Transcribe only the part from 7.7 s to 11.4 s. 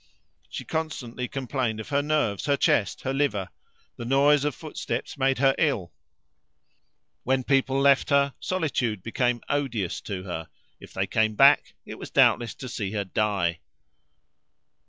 left her, solitude became odious to her; if they came